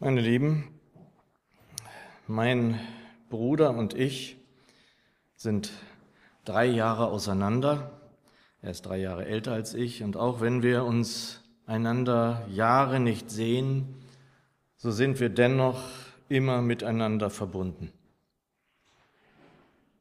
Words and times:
Meine 0.00 0.20
Lieben, 0.20 0.78
mein 2.28 2.78
Bruder 3.30 3.70
und 3.70 3.94
ich 3.94 4.36
sind 5.34 5.72
drei 6.44 6.66
Jahre 6.66 7.08
auseinander. 7.08 7.98
Er 8.62 8.70
ist 8.70 8.82
drei 8.82 8.98
Jahre 8.98 9.26
älter 9.26 9.54
als 9.54 9.74
ich 9.74 10.04
und 10.04 10.16
auch 10.16 10.40
wenn 10.40 10.62
wir 10.62 10.84
uns 10.84 11.42
einander 11.66 12.46
Jahre 12.48 13.00
nicht 13.00 13.28
sehen, 13.28 13.96
so 14.76 14.92
sind 14.92 15.18
wir 15.18 15.30
dennoch 15.30 15.82
immer 16.28 16.62
miteinander 16.62 17.28
verbunden. 17.28 17.90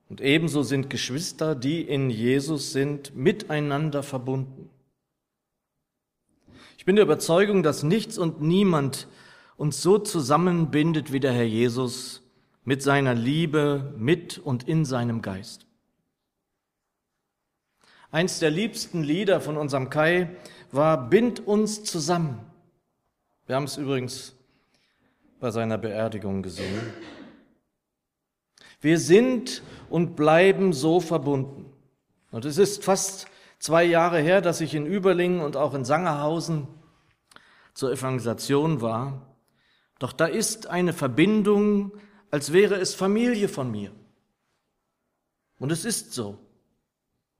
Und 0.09 0.21
ebenso 0.21 0.61
sind 0.61 0.91
Geschwister, 0.91 1.55
die 1.55 1.81
in 1.81 2.11
Jesus 2.11 2.71
sind, 2.71 3.15
miteinander 3.15 4.03
verbunden. 4.03 4.69
Ich 6.77 6.85
bin 6.85 6.95
der 6.95 7.05
Überzeugung, 7.05 7.63
dass 7.63 7.81
nichts 7.81 8.19
und 8.19 8.43
niemand 8.43 9.07
uns 9.57 9.81
so 9.81 9.97
zusammenbindet 9.97 11.11
wie 11.11 11.19
der 11.19 11.33
Herr 11.33 11.43
Jesus 11.43 12.21
mit 12.63 12.81
seiner 12.81 13.13
Liebe, 13.13 13.93
mit 13.97 14.37
und 14.37 14.67
in 14.67 14.85
seinem 14.85 15.21
Geist. 15.21 15.65
Eins 18.11 18.39
der 18.39 18.51
liebsten 18.51 19.03
Lieder 19.03 19.41
von 19.41 19.57
unserem 19.57 19.89
Kai 19.89 20.29
war 20.71 21.09
Bind 21.09 21.45
uns 21.45 21.83
zusammen. 21.83 22.39
Wir 23.45 23.55
haben 23.55 23.65
es 23.65 23.77
übrigens 23.77 24.35
bei 25.39 25.51
seiner 25.51 25.77
Beerdigung 25.77 26.41
gesungen. 26.41 26.93
Wir 28.79 28.99
sind 28.99 29.63
und 29.89 30.15
bleiben 30.15 30.71
so 30.71 30.99
verbunden. 30.99 31.65
Und 32.31 32.45
es 32.45 32.57
ist 32.57 32.83
fast 32.83 33.27
zwei 33.59 33.83
Jahre 33.83 34.19
her, 34.19 34.41
dass 34.41 34.61
ich 34.61 34.75
in 34.75 34.85
Überlingen 34.85 35.41
und 35.41 35.57
auch 35.57 35.73
in 35.73 35.83
Sangerhausen 35.83 36.67
zur 37.73 37.91
Evangelisation 37.91 38.81
war. 38.81 39.36
Doch 39.99 40.13
da 40.13 40.25
ist 40.25 40.67
eine 40.67 40.93
Verbindung, 40.93 41.91
als 42.31 42.53
wäre 42.53 42.75
es 42.75 42.93
Familie 42.93 43.49
von 43.49 43.71
mir. 43.71 43.91
Und 45.59 45.71
es 45.71 45.85
ist 45.85 46.13
so. 46.13 46.37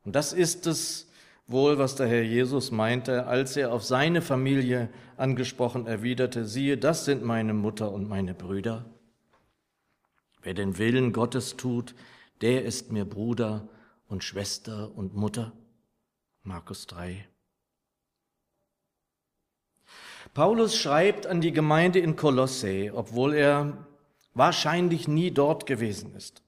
Und 0.03 0.15
das 0.15 0.33
ist 0.33 0.65
es 0.65 1.07
wohl, 1.45 1.77
was 1.77 1.95
der 1.95 2.07
Herr 2.07 2.23
Jesus 2.23 2.71
meinte, 2.71 3.27
als 3.27 3.55
er 3.57 3.71
auf 3.71 3.83
seine 3.83 4.21
Familie 4.21 4.89
angesprochen 5.17 5.87
erwiderte, 5.87 6.45
siehe, 6.45 6.77
das 6.77 7.05
sind 7.05 7.23
meine 7.23 7.53
Mutter 7.53 7.91
und 7.91 8.09
meine 8.09 8.33
Brüder. 8.33 8.85
Wer 10.41 10.53
den 10.53 10.77
Willen 10.77 11.13
Gottes 11.13 11.57
tut, 11.57 11.95
der 12.41 12.63
ist 12.65 12.91
mir 12.91 13.05
Bruder 13.05 13.67
und 14.07 14.23
Schwester 14.23 14.95
und 14.95 15.15
Mutter. 15.15 15.53
Markus 16.43 16.87
3. 16.87 17.27
Paulus 20.37 20.77
schreibt 20.77 21.25
an 21.25 21.41
die 21.41 21.51
Gemeinde 21.51 21.97
in 21.97 22.15
Kolosse, 22.15 22.91
obwohl 22.93 23.33
er 23.33 23.87
wahrscheinlich 24.35 25.07
nie 25.07 25.31
dort 25.31 25.65
gewesen 25.65 26.13
ist. 26.15 26.43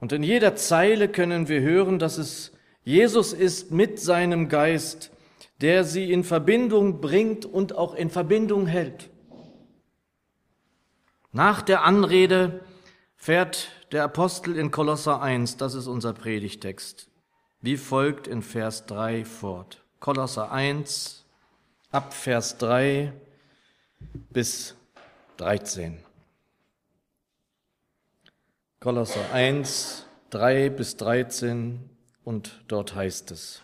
Und 0.00 0.10
in 0.10 0.24
jeder 0.24 0.56
Zeile 0.56 1.08
können 1.08 1.46
wir 1.46 1.60
hören, 1.60 2.00
dass 2.00 2.18
es 2.18 2.50
Jesus 2.82 3.32
ist 3.32 3.70
mit 3.70 4.00
seinem 4.00 4.48
Geist, 4.48 5.12
der 5.60 5.84
sie 5.84 6.10
in 6.10 6.24
Verbindung 6.24 7.00
bringt 7.00 7.44
und 7.46 7.76
auch 7.76 7.94
in 7.94 8.10
Verbindung 8.10 8.66
hält. 8.66 9.08
Nach 11.30 11.62
der 11.62 11.84
Anrede 11.84 12.64
fährt 13.14 13.70
der 13.92 14.02
Apostel 14.02 14.56
in 14.56 14.72
Kolosser 14.72 15.22
1, 15.22 15.58
das 15.58 15.74
ist 15.74 15.86
unser 15.86 16.12
Predigtext, 16.12 17.08
wie 17.60 17.76
folgt 17.76 18.26
in 18.26 18.42
Vers 18.42 18.86
3 18.86 19.24
fort. 19.24 19.84
Kolosser 20.00 20.50
1, 20.50 21.21
ab 21.92 22.14
Vers 22.14 22.56
3 22.56 23.12
bis 24.30 24.74
13. 25.36 25.98
Kolosser 28.80 29.30
1, 29.32 30.06
3 30.30 30.70
bis 30.70 30.96
13 30.96 31.90
und 32.24 32.64
dort 32.66 32.94
heißt 32.94 33.30
es. 33.30 33.60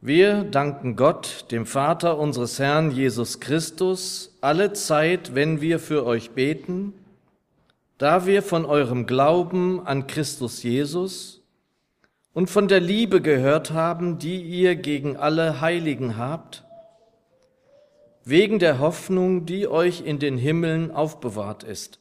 Wir 0.00 0.44
danken 0.44 0.96
Gott, 0.96 1.44
dem 1.50 1.66
Vater 1.66 2.16
unseres 2.18 2.58
Herrn 2.58 2.90
Jesus 2.90 3.38
Christus, 3.40 4.34
alle 4.40 4.72
Zeit, 4.72 5.34
wenn 5.34 5.60
wir 5.60 5.78
für 5.78 6.06
euch 6.06 6.30
beten, 6.30 6.94
da 7.98 8.24
wir 8.24 8.42
von 8.42 8.64
eurem 8.64 9.04
Glauben 9.04 9.86
an 9.86 10.06
Christus 10.06 10.62
Jesus 10.62 11.39
und 12.32 12.48
von 12.48 12.68
der 12.68 12.80
Liebe 12.80 13.20
gehört 13.20 13.72
haben, 13.72 14.18
die 14.18 14.40
ihr 14.40 14.76
gegen 14.76 15.16
alle 15.16 15.60
Heiligen 15.60 16.16
habt, 16.16 16.64
wegen 18.24 18.58
der 18.58 18.78
Hoffnung, 18.78 19.46
die 19.46 19.66
euch 19.66 20.02
in 20.02 20.18
den 20.18 20.38
Himmeln 20.38 20.90
aufbewahrt 20.90 21.64
ist. 21.64 21.98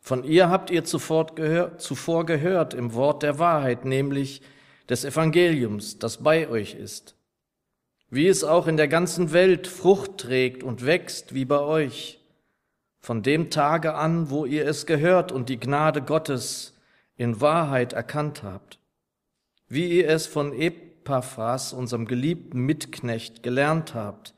Von 0.00 0.24
ihr 0.24 0.50
habt 0.50 0.70
ihr 0.70 0.84
zuvor 0.84 1.34
gehört, 1.34 2.74
im 2.74 2.92
Wort 2.92 3.22
der 3.22 3.38
Wahrheit, 3.38 3.86
nämlich 3.86 4.42
des 4.88 5.04
Evangeliums, 5.04 5.98
das 5.98 6.18
bei 6.18 6.46
euch 6.48 6.74
ist, 6.74 7.16
wie 8.10 8.28
es 8.28 8.44
auch 8.44 8.66
in 8.66 8.76
der 8.76 8.88
ganzen 8.88 9.32
Welt 9.32 9.66
Frucht 9.66 10.18
trägt 10.18 10.62
und 10.62 10.84
wächst 10.84 11.32
wie 11.32 11.46
bei 11.46 11.60
euch, 11.60 12.20
von 13.00 13.22
dem 13.22 13.48
Tage 13.48 13.94
an, 13.94 14.28
wo 14.28 14.44
ihr 14.44 14.66
es 14.66 14.84
gehört 14.84 15.32
und 15.32 15.48
die 15.48 15.60
Gnade 15.60 16.02
Gottes 16.02 16.73
in 17.16 17.40
Wahrheit 17.40 17.92
erkannt 17.92 18.42
habt, 18.42 18.78
wie 19.68 19.98
ihr 19.98 20.08
es 20.08 20.26
von 20.26 20.52
Epaphras, 20.52 21.72
unserem 21.72 22.06
geliebten 22.06 22.60
Mitknecht, 22.60 23.42
gelernt 23.42 23.94
habt, 23.94 24.34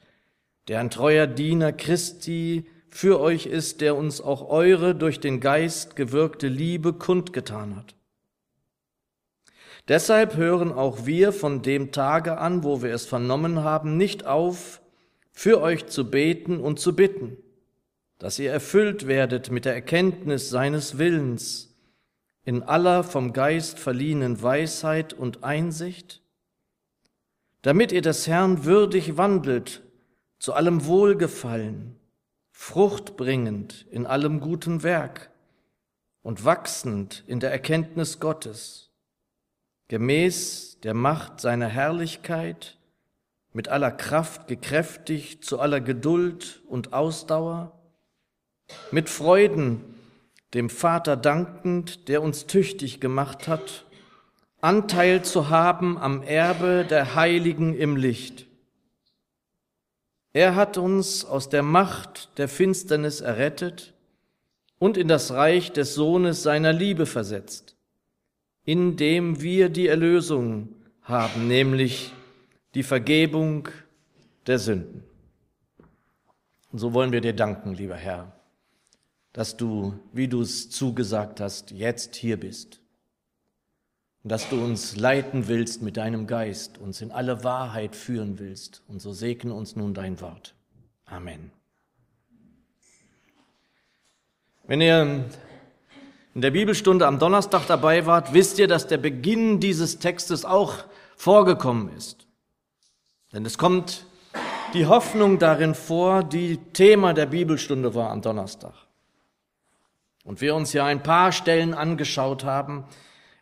der 0.69 0.81
ein 0.81 0.91
treuer 0.91 1.27
Diener 1.27 1.73
Christi 1.73 2.67
für 2.89 3.21
euch 3.21 3.47
ist, 3.47 3.81
der 3.81 3.97
uns 3.97 4.21
auch 4.21 4.49
eure 4.49 4.95
durch 4.95 5.21
den 5.21 5.41
Geist 5.41 5.97
gewirkte 5.97 6.49
Liebe 6.49 6.93
kundgetan 6.93 7.77
hat. 7.77 7.95
Deshalb 9.89 10.37
hören 10.37 10.73
auch 10.73 11.07
wir 11.07 11.33
von 11.33 11.63
dem 11.63 11.93
Tage 11.93 12.39
an, 12.39 12.65
wo 12.65 12.83
wir 12.83 12.93
es 12.93 13.07
vernommen 13.07 13.63
haben, 13.63 13.97
nicht 13.97 14.27
auf, 14.27 14.81
für 15.31 15.61
euch 15.61 15.87
zu 15.87 16.11
beten 16.11 16.59
und 16.59 16.81
zu 16.81 16.97
bitten, 16.97 17.37
dass 18.19 18.39
ihr 18.39 18.51
erfüllt 18.51 19.07
werdet 19.07 19.51
mit 19.51 19.65
der 19.65 19.75
Erkenntnis 19.75 20.49
seines 20.49 20.99
Willens, 20.99 21.76
in 22.47 22.63
aller 22.63 23.03
vom 23.03 23.33
Geist 23.33 23.81
verliehenen 23.81 24.41
Weisheit 24.41 25.13
und 25.13 25.43
Einsicht, 25.43 26.23
damit 27.63 27.91
ihr 27.91 28.03
des 28.03 28.29
Herrn 28.29 28.65
würdig 28.65 29.17
wandelt, 29.17 29.83
zu 30.39 30.53
allem 30.53 30.87
Wohlgefallen, 30.87 31.97
fruchtbringend 32.53 33.87
in 33.91 34.07
allem 34.07 34.39
guten 34.39 34.85
Werk 34.85 35.31
und 36.23 36.45
wachsend 36.45 37.25
in 37.27 37.41
der 37.41 37.51
Erkenntnis 37.51 38.21
Gottes, 38.21 38.93
gemäß 39.89 40.79
der 40.85 40.95
Macht 40.95 41.41
seiner 41.41 41.67
Herrlichkeit, 41.67 42.79
mit 43.55 43.69
aller 43.69 43.91
Kraft 43.91 44.47
gekräftigt 44.47 45.45
zu 45.45 45.59
aller 45.59 45.81
Geduld 45.81 46.63
und 46.69 46.93
Ausdauer, 46.93 47.77
mit 48.93 49.09
Freuden, 49.09 49.96
dem 50.57 50.71
Vater 50.71 51.17
dankend, 51.17 52.09
der 52.09 52.23
uns 52.23 52.47
tüchtig 52.47 52.99
gemacht 52.99 53.47
hat, 53.47 53.85
Anteil 54.63 55.23
zu 55.23 55.51
haben 55.51 55.99
am 55.99 56.23
Erbe 56.23 56.87
der 56.89 57.15
Heiligen 57.15 57.77
im 57.77 57.97
Licht. 57.97 58.47
Er 60.33 60.55
hat 60.55 60.79
uns 60.79 61.27
aus 61.27 61.51
der 61.51 61.63
Macht 61.63 62.31
der 62.39 62.49
Finsternis 62.49 63.21
errettet 63.21 63.93
und 64.79 64.97
in 64.97 65.09
das 65.09 65.33
Reich 65.33 65.73
des 65.73 65.95
Sohnes 65.95 66.43
seiner 66.43 66.73
Liebe 66.73 67.05
versetzt, 67.05 67.77
in 68.65 68.97
dem 68.97 69.43
wir 69.43 69.69
die 69.69 69.89
Erlösung 69.89 70.75
haben, 71.03 71.49
nämlich 71.49 72.15
die 72.75 72.83
Vergebung 72.83 73.69
der 74.47 74.59
Sünden. 74.59 75.05
Und 76.73 76.79
so 76.79 76.95
wollen 76.95 77.13
wir 77.13 77.21
dir 77.21 77.35
danken, 77.35 77.75
lieber 77.75 77.97
Herr 77.97 78.36
dass 79.37 79.59
du, 79.59 79.93
wie 80.15 80.29
du 80.29 80.41
es 80.41 80.71
zugesagt 80.71 81.41
hast, 81.41 81.71
jetzt 81.71 82.17
hier 82.17 82.41
bist. 82.41 82.81
Und 84.25 84.33
dass 84.33 84.49
du 84.49 84.57
uns 84.57 84.97
leiten 84.97 85.47
willst 85.47 85.83
mit 85.83 85.99
deinem 85.99 86.27
Geist, 86.27 86.79
uns 86.79 87.03
in 87.03 87.13
alle 87.13 87.45
Wahrheit 87.45 87.95
führen 87.95 88.39
willst. 88.39 88.83
Und 88.89 89.03
so 89.03 89.13
segne 89.13 89.53
uns 89.53 89.77
nun 89.77 89.93
dein 89.93 90.23
Wort. 90.23 90.55
Amen. 91.05 91.51
Wenn 94.67 94.81
ihr 94.81 95.27
in 96.35 96.41
der 96.41 96.51
Bibelstunde 96.51 97.07
am 97.07 97.19
Donnerstag 97.19 97.67
dabei 97.67 98.07
wart, 98.07 98.33
wisst 98.33 98.59
ihr, 98.59 98.69
dass 98.69 98.87
der 98.87 98.99
Beginn 98.99 99.61
dieses 99.61 99.99
Textes 99.99 100.47
auch 100.47 100.77
vorgekommen 101.15 101.95
ist. 101.95 102.27
Denn 103.35 103.45
es 103.45 103.59
kommt 103.59 104.07
die 104.73 104.87
Hoffnung 104.87 105.39
darin 105.39 105.75
vor, 105.75 106.25
die 106.25 106.57
Thema 106.73 107.13
der 107.13 107.27
Bibelstunde 107.27 107.95
war 107.95 108.11
am 108.11 108.23
Donnerstag. 108.23 108.86
Und 110.27 110.43
wir 110.43 110.55
uns 110.55 110.75
ja 110.75 110.85
ein 110.85 111.03
paar 111.03 111.33
Stellen 111.33 111.73
angeschaut 111.73 112.45
haben, 112.45 112.85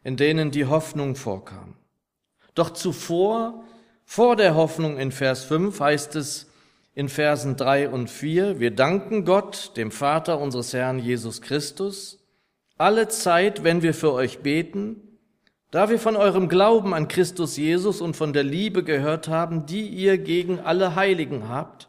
in 0.05 0.17
denen 0.17 0.53
die 0.53 0.67
Hoffnung 0.67 1.17
vorkam. 1.17 1.75
Doch 2.55 2.71
zuvor, 2.71 3.65
vor 4.05 4.37
der 4.37 4.55
Hoffnung 4.55 4.99
in 4.99 5.11
Vers 5.11 5.45
5 5.45 5.81
heißt 5.81 6.15
es, 6.15 6.51
in 6.95 7.09
Versen 7.09 7.57
drei 7.57 7.89
und 7.89 8.09
vier. 8.09 8.61
Wir 8.61 8.71
danken 8.71 9.25
Gott, 9.25 9.73
dem 9.77 9.91
Vater 9.91 10.39
unseres 10.39 10.73
Herrn 10.73 11.01
Jesus 11.01 11.43
Christus, 11.43 12.21
alle 12.77 13.09
Zeit, 13.09 13.65
wenn 13.65 13.83
wir 13.83 13.95
für 13.95 14.13
euch 14.13 14.41
beten, 14.41 15.19
da 15.71 15.89
wir 15.89 15.99
von 15.99 16.15
eurem 16.15 16.49
Glauben 16.49 16.95
an 16.95 17.09
Christus 17.09 17.57
Jesus 17.57 18.01
und 18.01 18.15
von 18.15 18.33
der 18.33 18.45
Liebe 18.45 18.85
gehört 18.85 19.27
haben, 19.27 19.67
die 19.67 19.89
ihr 19.89 20.19
gegen 20.19 20.61
alle 20.61 20.95
Heiligen 20.95 21.49
habt. 21.49 21.89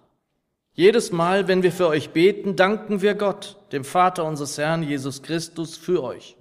Jedes 0.77 1.13
Mal, 1.13 1.48
wenn 1.48 1.63
wir 1.63 1.72
für 1.72 1.88
euch 1.88 2.10
beten, 2.10 2.57
danken 2.57 3.01
wir 3.01 3.16
Gott, 3.16 3.57
dem 3.72 3.86
Vater 3.86 4.25
unseres 4.25 4.57
Herrn 4.57 4.83
Jesus 4.83 5.24
Christus, 5.24 5.77
für 5.77 6.04
euch. 6.04 6.36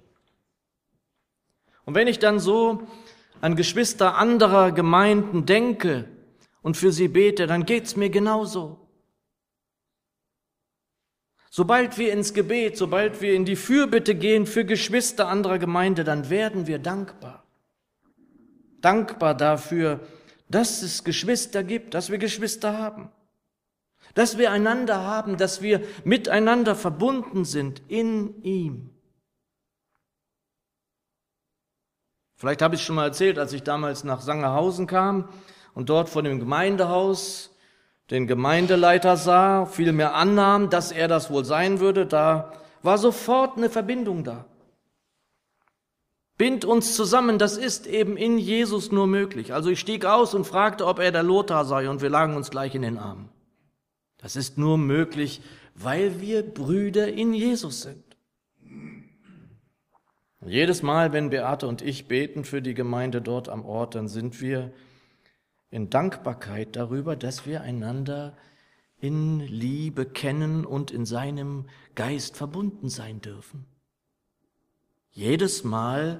Und 1.85 1.95
wenn 1.95 2.07
ich 2.07 2.19
dann 2.19 2.39
so 2.39 2.85
an 3.39 3.55
Geschwister 3.55 4.17
anderer 4.17 4.73
Gemeinden 4.73 5.45
denke 5.45 6.09
und 6.61 6.75
für 6.75 6.91
sie 6.91 7.07
bete, 7.07 7.47
dann 7.47 7.65
geht's 7.65 7.95
mir 7.95 8.09
genauso. 8.09 8.85
Sobald 11.49 11.97
wir 11.97 12.11
ins 12.11 12.33
Gebet, 12.33 12.75
sobald 12.75 13.21
wir 13.21 13.33
in 13.33 13.45
die 13.45 13.55
Fürbitte 13.55 14.15
gehen 14.15 14.45
für 14.45 14.65
Geschwister 14.65 15.29
anderer 15.29 15.59
Gemeinde, 15.59 16.03
dann 16.03 16.29
werden 16.29 16.67
wir 16.67 16.79
dankbar. 16.79 17.45
Dankbar 18.81 19.33
dafür, 19.33 20.01
dass 20.49 20.81
es 20.81 21.05
Geschwister 21.05 21.63
gibt, 21.63 21.93
dass 21.93 22.09
wir 22.09 22.17
Geschwister 22.17 22.77
haben, 22.77 23.09
dass 24.13 24.37
wir 24.37 24.51
einander 24.51 25.01
haben, 25.01 25.37
dass 25.37 25.61
wir 25.61 25.81
miteinander 26.03 26.75
verbunden 26.75 27.45
sind 27.45 27.81
in 27.87 28.41
ihm. 28.43 28.89
Vielleicht 32.37 32.61
habe 32.61 32.75
ich 32.75 32.83
schon 32.83 32.95
mal 32.95 33.05
erzählt, 33.05 33.39
als 33.39 33.53
ich 33.53 33.63
damals 33.63 34.03
nach 34.03 34.21
Sangerhausen 34.21 34.87
kam 34.87 35.29
und 35.73 35.89
dort 35.89 36.09
vor 36.09 36.21
dem 36.21 36.39
Gemeindehaus 36.39 37.51
den 38.11 38.27
Gemeindeleiter 38.27 39.17
sah, 39.17 39.65
vielmehr 39.65 40.13
annahm, 40.13 40.69
dass 40.69 40.91
er 40.91 41.07
das 41.07 41.31
wohl 41.31 41.43
sein 41.43 41.79
würde, 41.79 42.05
da 42.05 42.51
war 42.83 42.97
sofort 42.97 43.57
eine 43.57 43.69
Verbindung 43.69 44.23
da. 44.23 44.45
Bind 46.37 46.65
uns 46.65 46.95
zusammen, 46.95 47.39
das 47.39 47.57
ist 47.57 47.87
eben 47.87 48.17
in 48.17 48.37
Jesus 48.37 48.91
nur 48.91 49.07
möglich. 49.07 49.53
Also 49.53 49.69
ich 49.69 49.79
stieg 49.79 50.05
aus 50.05 50.33
und 50.33 50.45
fragte, 50.45 50.85
ob 50.85 50.99
er 50.99 51.11
der 51.11 51.23
Lothar 51.23 51.65
sei 51.65 51.89
und 51.89 52.01
wir 52.01 52.09
lagen 52.09 52.35
uns 52.35 52.51
gleich 52.51 52.75
in 52.75 52.81
den 52.81 52.97
Armen. 52.97 53.29
Das 54.25 54.35
ist 54.35 54.57
nur 54.57 54.79
möglich, 54.79 55.39
weil 55.75 56.19
wir 56.19 56.41
Brüder 56.41 57.13
in 57.13 57.35
Jesus 57.35 57.83
sind. 57.83 58.03
Jedes 60.43 60.81
Mal, 60.81 61.13
wenn 61.13 61.29
Beate 61.29 61.67
und 61.67 61.83
ich 61.83 62.07
beten 62.07 62.43
für 62.43 62.63
die 62.63 62.73
Gemeinde 62.73 63.21
dort 63.21 63.49
am 63.49 63.63
Ort, 63.63 63.93
dann 63.93 64.07
sind 64.07 64.41
wir 64.41 64.73
in 65.69 65.91
Dankbarkeit 65.91 66.75
darüber, 66.75 67.15
dass 67.15 67.45
wir 67.45 67.61
einander 67.61 68.35
in 68.97 69.41
Liebe 69.41 70.07
kennen 70.07 70.65
und 70.65 70.89
in 70.89 71.05
seinem 71.05 71.67
Geist 71.93 72.35
verbunden 72.35 72.89
sein 72.89 73.21
dürfen. 73.21 73.67
Jedes 75.11 75.63
Mal, 75.63 76.19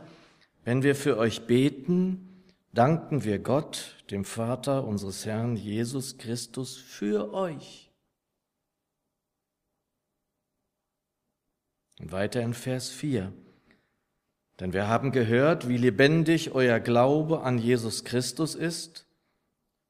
wenn 0.64 0.84
wir 0.84 0.94
für 0.94 1.18
euch 1.18 1.48
beten, 1.48 2.44
danken 2.72 3.24
wir 3.24 3.40
Gott, 3.40 3.96
dem 4.12 4.26
Vater 4.26 4.86
unseres 4.86 5.26
Herrn 5.26 5.56
Jesus 5.56 6.20
Christus, 6.20 6.78
für 6.78 7.34
euch. 7.34 7.85
Und 12.00 12.12
weiter 12.12 12.42
in 12.42 12.54
Vers 12.54 12.90
4. 12.90 13.32
Denn 14.60 14.74
wir 14.74 14.88
haben 14.88 15.12
gehört, 15.12 15.68
wie 15.68 15.78
lebendig 15.78 16.52
euer 16.52 16.80
Glaube 16.80 17.42
an 17.42 17.58
Jesus 17.58 18.04
Christus 18.04 18.56
ist 18.56 19.08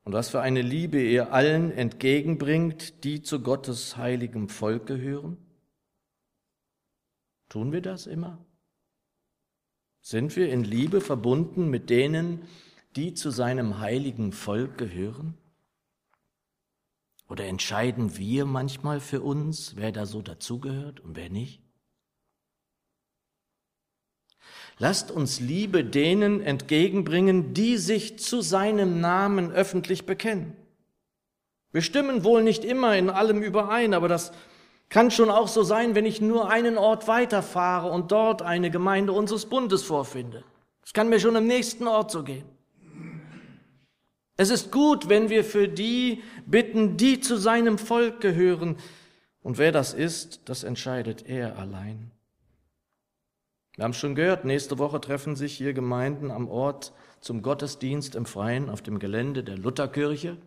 und 0.03 0.13
was 0.13 0.29
für 0.29 0.41
eine 0.41 0.61
Liebe 0.61 1.01
ihr 1.01 1.33
allen 1.33 1.71
entgegenbringt, 1.71 3.03
die 3.03 3.21
zu 3.21 3.41
Gottes 3.41 3.97
heiligem 3.97 4.49
Volk 4.49 4.87
gehören. 4.87 5.37
Tun 7.49 7.71
wir 7.71 7.81
das 7.81 8.07
immer? 8.07 8.43
Sind 10.01 10.35
wir 10.35 10.49
in 10.49 10.63
Liebe 10.63 11.01
verbunden 11.01 11.69
mit 11.69 11.89
denen, 11.89 12.47
die 12.95 13.13
zu 13.13 13.31
seinem 13.31 13.79
heiligen 13.79 14.31
Volk 14.31 14.77
gehören? 14.77 15.37
Oder 17.27 17.45
entscheiden 17.45 18.17
wir 18.17 18.45
manchmal 18.45 18.99
für 18.99 19.21
uns, 19.21 19.75
wer 19.75 19.91
da 19.91 20.05
so 20.05 20.21
dazugehört 20.21 20.99
und 20.99 21.15
wer 21.15 21.29
nicht? 21.29 21.64
Lasst 24.77 25.09
uns 25.09 25.39
Liebe 25.39 25.85
denen 25.85 26.41
entgegenbringen, 26.41 27.53
die 27.53 27.77
sich 27.77 28.19
zu 28.19 28.41
seinem 28.41 28.99
Namen 28.99 29.51
öffentlich 29.51 30.05
bekennen. 30.05 30.55
Wir 31.71 31.81
stimmen 31.81 32.23
wohl 32.23 32.43
nicht 32.43 32.65
immer 32.65 32.95
in 32.95 33.09
allem 33.09 33.41
überein, 33.41 33.93
aber 33.93 34.07
das 34.07 34.31
kann 34.89 35.11
schon 35.11 35.29
auch 35.29 35.47
so 35.47 35.63
sein, 35.63 35.95
wenn 35.95 36.05
ich 36.05 36.21
nur 36.21 36.49
einen 36.49 36.77
Ort 36.77 37.07
weiterfahre 37.07 37.89
und 37.89 38.11
dort 38.11 38.41
eine 38.41 38.69
Gemeinde 38.69 39.13
unseres 39.13 39.45
Bundes 39.45 39.83
vorfinde. 39.83 40.43
Es 40.85 40.93
kann 40.93 41.09
mir 41.09 41.19
schon 41.19 41.35
im 41.35 41.47
nächsten 41.47 41.87
Ort 41.87 42.11
so 42.11 42.23
gehen. 42.23 42.45
Es 44.37 44.49
ist 44.49 44.71
gut, 44.71 45.07
wenn 45.07 45.29
wir 45.29 45.45
für 45.45 45.67
die 45.69 46.21
bitten, 46.45 46.97
die 46.97 47.21
zu 47.21 47.37
seinem 47.37 47.77
Volk 47.77 48.19
gehören. 48.19 48.77
Und 49.41 49.57
wer 49.57 49.71
das 49.71 49.93
ist, 49.93 50.41
das 50.45 50.63
entscheidet 50.63 51.25
er 51.27 51.57
allein. 51.57 52.11
Wir 53.75 53.83
haben 53.83 53.93
schon 53.93 54.15
gehört, 54.15 54.45
nächste 54.45 54.79
Woche 54.79 55.01
treffen 55.01 55.35
sich 55.35 55.57
hier 55.57 55.73
Gemeinden 55.73 56.31
am 56.31 56.47
Ort 56.47 56.93
zum 57.19 57.41
Gottesdienst 57.41 58.15
im 58.15 58.25
Freien 58.25 58.69
auf 58.69 58.81
dem 58.81 58.99
Gelände 58.99 59.43
der 59.43 59.57
Lutherkirche. 59.57 60.37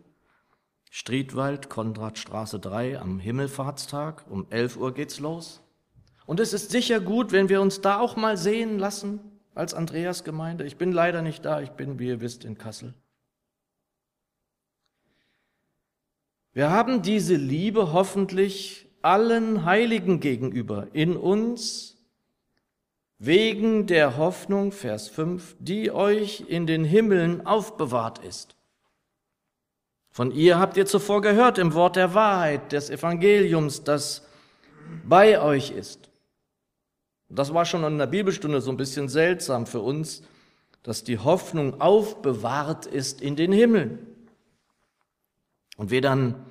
Striedwald, 0.90 1.68
Konradstraße 1.68 2.58
3 2.58 2.98
am 2.98 3.18
Himmelfahrtstag. 3.18 4.24
Um 4.30 4.46
11 4.48 4.78
Uhr 4.78 4.94
geht's 4.94 5.20
los. 5.20 5.60
Und 6.24 6.40
es 6.40 6.54
ist 6.54 6.70
sicher 6.70 7.00
gut, 7.00 7.30
wenn 7.32 7.50
wir 7.50 7.60
uns 7.60 7.82
da 7.82 8.00
auch 8.00 8.16
mal 8.16 8.38
sehen 8.38 8.78
lassen 8.78 9.20
als 9.54 9.74
Andreas 9.74 10.24
Gemeinde. 10.24 10.64
Ich 10.64 10.78
bin 10.78 10.92
leider 10.92 11.20
nicht 11.20 11.44
da, 11.44 11.60
ich 11.60 11.70
bin, 11.70 11.98
wie 11.98 12.08
ihr 12.08 12.20
wisst, 12.22 12.46
in 12.46 12.56
Kassel. 12.56 12.94
Wir 16.54 16.70
haben 16.70 17.02
diese 17.02 17.36
Liebe 17.36 17.92
hoffentlich 17.92 18.88
allen 19.02 19.66
Heiligen 19.66 20.20
gegenüber 20.20 20.88
in 20.92 21.16
uns 21.16 21.97
wegen 23.18 23.86
der 23.86 24.16
Hoffnung, 24.16 24.72
Vers 24.72 25.08
5, 25.08 25.56
die 25.58 25.90
euch 25.90 26.44
in 26.48 26.66
den 26.66 26.84
Himmeln 26.84 27.46
aufbewahrt 27.46 28.24
ist. 28.24 28.54
Von 30.10 30.32
ihr 30.32 30.58
habt 30.58 30.76
ihr 30.76 30.86
zuvor 30.86 31.20
gehört 31.20 31.58
im 31.58 31.74
Wort 31.74 31.96
der 31.96 32.14
Wahrheit, 32.14 32.72
des 32.72 32.90
Evangeliums, 32.90 33.84
das 33.84 34.26
bei 35.04 35.40
euch 35.40 35.70
ist. 35.70 36.10
Das 37.28 37.52
war 37.52 37.64
schon 37.64 37.84
in 37.84 37.98
der 37.98 38.06
Bibelstunde 38.06 38.60
so 38.60 38.70
ein 38.70 38.76
bisschen 38.76 39.08
seltsam 39.08 39.66
für 39.66 39.80
uns, 39.80 40.22
dass 40.82 41.04
die 41.04 41.18
Hoffnung 41.18 41.80
aufbewahrt 41.80 42.86
ist 42.86 43.20
in 43.20 43.36
den 43.36 43.52
Himmeln. 43.52 44.06
Und 45.76 45.90
wir 45.90 46.00
dann 46.00 46.46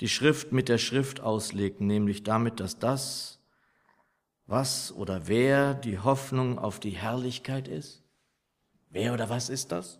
die 0.00 0.08
Schrift 0.08 0.52
mit 0.52 0.68
der 0.68 0.78
Schrift 0.78 1.20
auslegen, 1.20 1.86
nämlich 1.86 2.24
damit, 2.24 2.58
dass 2.58 2.78
das, 2.78 3.38
was 4.46 4.92
oder 4.92 5.28
wer 5.28 5.74
die 5.74 5.98
Hoffnung 5.98 6.58
auf 6.58 6.80
die 6.80 6.90
Herrlichkeit 6.90 7.68
ist? 7.68 8.02
Wer 8.90 9.14
oder 9.14 9.30
was 9.30 9.48
ist 9.48 9.72
das? 9.72 9.98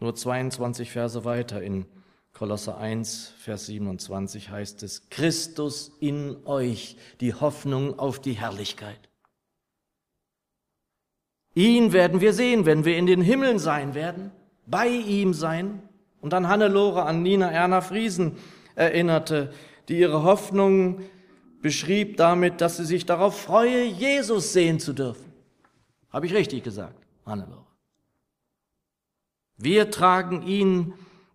Nur 0.00 0.14
22 0.14 0.92
Verse 0.92 1.24
weiter 1.24 1.60
in 1.60 1.86
Kolosser 2.32 2.78
1, 2.78 3.34
Vers 3.38 3.66
27 3.66 4.50
heißt 4.50 4.84
es, 4.84 5.08
Christus 5.10 5.90
in 5.98 6.36
euch, 6.46 6.96
die 7.20 7.34
Hoffnung 7.34 7.98
auf 7.98 8.20
die 8.20 8.34
Herrlichkeit. 8.34 9.08
Ihn 11.54 11.92
werden 11.92 12.20
wir 12.20 12.32
sehen, 12.32 12.66
wenn 12.66 12.84
wir 12.84 12.96
in 12.96 13.06
den 13.06 13.22
Himmeln 13.22 13.58
sein 13.58 13.94
werden, 13.94 14.30
bei 14.66 14.86
ihm 14.86 15.34
sein. 15.34 15.82
Und 16.20 16.32
dann 16.32 16.46
Hannelore 16.46 17.02
an 17.02 17.22
Nina 17.24 17.50
Erna 17.50 17.80
Friesen 17.80 18.36
erinnerte, 18.76 19.52
die 19.88 19.98
ihre 19.98 20.22
Hoffnung 20.22 21.00
beschrieb 21.60 22.16
damit, 22.16 22.60
dass 22.60 22.76
sie 22.76 22.84
sich 22.84 23.06
darauf 23.06 23.40
freue, 23.40 23.84
Jesus 23.84 24.52
sehen 24.52 24.80
zu 24.80 24.92
dürfen. 24.92 25.32
Habe 26.10 26.26
ich 26.26 26.34
richtig 26.34 26.64
gesagt, 26.64 27.06
Hannelore? 27.26 27.66
Wir 29.56 29.90
tragen 29.90 30.42
ihn 30.42 30.94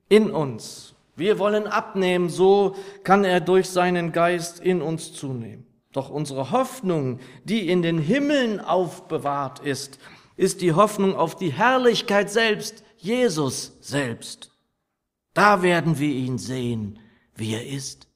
in 0.10 0.32
uns. 0.32 0.96
Wir 1.16 1.38
wollen 1.38 1.68
abnehmen, 1.68 2.30
so 2.30 2.76
kann 3.04 3.24
er 3.24 3.40
durch 3.40 3.70
seinen 3.70 4.12
Geist 4.12 4.60
in 4.60 4.82
uns 4.82 5.14
zunehmen. 5.14 5.68
Doch 5.92 6.10
unsere 6.10 6.52
Hoffnung, 6.52 7.20
die 7.44 7.70
in 7.70 7.84
den 7.84 8.00
Himmeln 8.00 8.60
aufbewahrt 8.60 9.60
ist, 9.60 10.00
ist 10.36 10.62
die 10.62 10.74
Hoffnung 10.74 11.16
auf 11.16 11.36
die 11.36 11.54
Herrlichkeit 11.54 12.32
selbst, 12.32 12.84
Jesus 12.98 13.78
selbst. 13.82 14.52
Da 15.34 15.62
werden 15.62 16.00
wir 16.00 16.10
ihn 16.10 16.38
sehen, 16.38 17.00
wie 17.36 17.54
er 17.54 17.68
ist. 17.68 18.08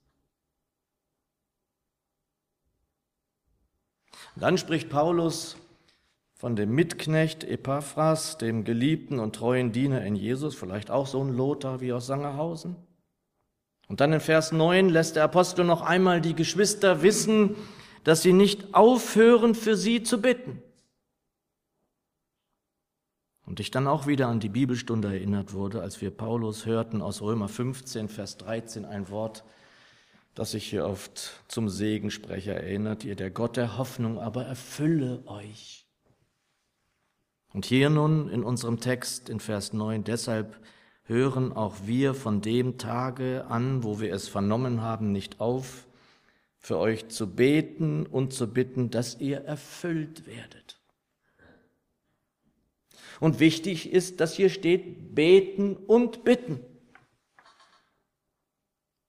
Dann 4.39 4.57
spricht 4.57 4.89
Paulus 4.89 5.57
von 6.35 6.55
dem 6.55 6.75
Mitknecht 6.75 7.43
Epaphras, 7.43 8.37
dem 8.37 8.63
geliebten 8.63 9.19
und 9.19 9.35
treuen 9.35 9.71
Diener 9.71 10.03
in 10.03 10.15
Jesus, 10.15 10.53
vielleicht 10.53 10.91
auch 10.91 11.07
so 11.07 11.23
ein 11.23 11.35
Lothar 11.35 11.81
wie 11.81 11.91
aus 11.91 12.05
Sangerhausen. 12.05 12.75
Und 13.87 14.01
dann 14.01 14.13
in 14.13 14.19
Vers 14.19 14.51
9 14.51 14.89
lässt 14.89 15.15
der 15.15 15.23
Apostel 15.23 15.65
noch 15.65 15.81
einmal 15.81 16.21
die 16.21 16.35
Geschwister 16.35 17.01
wissen, 17.01 17.55
dass 18.03 18.21
sie 18.21 18.33
nicht 18.33 18.75
aufhören, 18.75 19.55
für 19.55 19.75
sie 19.75 20.03
zu 20.03 20.21
bitten. 20.21 20.61
Und 23.47 23.59
ich 23.59 23.71
dann 23.71 23.87
auch 23.87 24.05
wieder 24.05 24.27
an 24.27 24.39
die 24.39 24.49
Bibelstunde 24.49 25.07
erinnert 25.07 25.53
wurde, 25.53 25.81
als 25.81 26.01
wir 26.01 26.11
Paulus 26.11 26.65
hörten 26.65 27.01
aus 27.01 27.21
Römer 27.21 27.47
15, 27.47 28.09
Vers 28.09 28.37
13 28.37 28.85
ein 28.85 29.09
Wort, 29.09 29.43
das 30.37 30.53
ich 30.53 30.69
hier 30.69 30.85
oft 30.85 31.43
zum 31.47 31.67
Segensprecher 31.67 32.53
erinnert, 32.53 33.03
ihr 33.03 33.15
der 33.15 33.31
Gott 33.31 33.57
der 33.57 33.79
Hoffnung 33.79 34.19
aber 34.19 34.45
erfülle 34.45 35.23
euch. 35.25 35.87
Und 37.53 37.65
hier 37.65 37.89
nun 37.89 38.29
in 38.29 38.43
unserem 38.43 38.79
Text 38.79 39.29
in 39.29 39.39
Vers 39.39 39.73
9, 39.73 40.03
deshalb 40.03 40.59
hören 41.05 41.51
auch 41.53 41.75
wir 41.85 42.13
von 42.13 42.41
dem 42.41 42.77
Tage 42.77 43.45
an, 43.49 43.83
wo 43.83 43.99
wir 43.99 44.13
es 44.13 44.27
vernommen 44.27 44.81
haben, 44.81 45.11
nicht 45.11 45.41
auf, 45.41 45.87
für 46.59 46.77
euch 46.77 47.07
zu 47.07 47.33
beten 47.33 48.05
und 48.05 48.31
zu 48.31 48.45
bitten, 48.45 48.91
dass 48.91 49.19
ihr 49.19 49.39
erfüllt 49.39 50.27
werdet. 50.27 50.79
Und 53.19 53.39
wichtig 53.39 53.91
ist, 53.91 54.19
dass 54.19 54.35
hier 54.35 54.49
steht, 54.49 55.15
beten 55.15 55.75
und 55.75 56.23
bitten. 56.23 56.59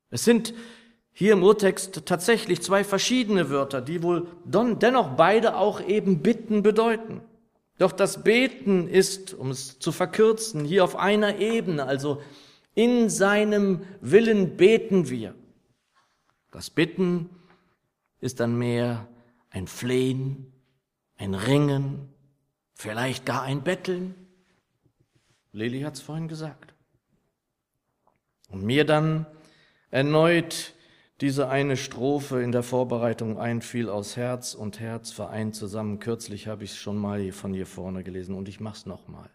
Es 0.09 0.25
sind 0.25 0.55
hier 1.19 1.33
im 1.33 1.43
Urtext 1.43 2.07
tatsächlich 2.07 2.63
zwei 2.63 2.85
verschiedene 2.85 3.51
Wörter, 3.51 3.81
die 3.81 4.05
wohl 4.05 4.29
dennoch 4.45 5.17
beide 5.17 5.57
auch 5.57 5.81
eben 5.81 6.23
bitten 6.23 6.63
bedeuten. 6.63 7.23
Doch 7.77 7.91
das 7.91 8.23
Beten 8.23 8.87
ist, 8.87 9.35
um 9.35 9.51
es 9.51 9.81
zu 9.81 9.91
verkürzen, 9.91 10.65
hier 10.65 10.85
auf 10.85 10.95
einer 10.95 11.41
Ebene, 11.41 11.87
also 11.87 12.23
in 12.77 13.11
seinem 13.11 13.83
Willen 14.01 14.57
beten 14.57 15.11
wir. 15.11 15.35
Das 16.53 16.71
Bitten 16.71 17.29
ist 18.21 18.39
dann 18.39 18.57
mehr 18.57 19.09
ein 19.51 19.67
Flehen, 19.67 20.53
ein 21.17 21.35
Ringen, 21.35 22.09
vielleicht 22.75 23.27
gar 23.27 23.43
ein 23.43 23.65
Betteln. 23.65 24.15
Lili 25.51 25.81
hat 25.81 25.95
es 25.95 26.01
vorhin 26.01 26.29
gesagt. 26.29 26.75
Und 28.51 28.63
mir 28.63 28.85
dann 28.85 29.27
erneut 29.91 30.75
diese 31.21 31.49
eine 31.49 31.77
Strophe 31.77 32.43
in 32.43 32.53
der 32.53 32.63
Vorbereitung 32.63 33.39
einfiel 33.39 33.89
aus 33.89 34.17
Herz 34.17 34.55
und 34.55 34.79
Herz 34.79 35.11
vereint 35.11 35.57
zusammen. 35.57 35.99
Kürzlich 35.99 36.47
habe 36.47 36.63
ich 36.63 36.71
es 36.71 36.77
schon 36.77 36.97
mal 36.97 37.33
von 37.33 37.53
hier 37.53 37.67
vorne 37.67 38.05
gelesen 38.05 38.37
und 38.37 38.49
ich 38.49 38.61
mach's 38.61 38.87
nochmal. 38.87 39.29